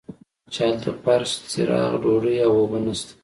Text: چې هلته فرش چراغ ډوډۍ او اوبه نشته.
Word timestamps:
چې 0.53 0.59
هلته 0.67 0.89
فرش 1.03 1.31
چراغ 1.51 1.91
ډوډۍ 2.03 2.35
او 2.45 2.51
اوبه 2.59 2.79
نشته. 2.85 3.13